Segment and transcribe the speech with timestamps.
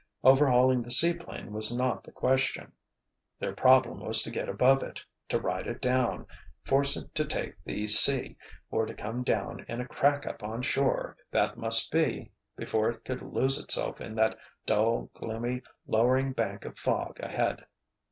[0.23, 2.71] Overhauling the seaplane was not the question.
[3.37, 6.25] Their problem was to get above it, to ride it down,
[6.63, 8.35] force it to take the sea
[8.71, 13.21] or to come down in a crackup on shore if that must be—before it could
[13.21, 17.67] lose itself in that dull, gloomy, lowering bank of fog ahead.